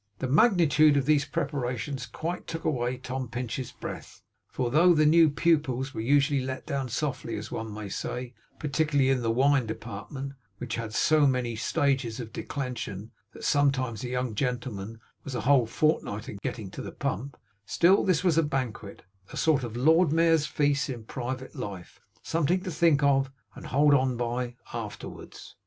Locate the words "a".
14.03-14.09, 15.35-15.41, 18.39-18.41, 19.31-19.37, 22.15-22.27